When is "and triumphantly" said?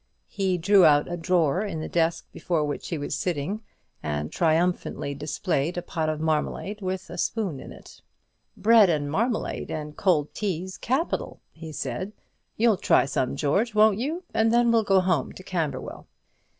4.01-5.13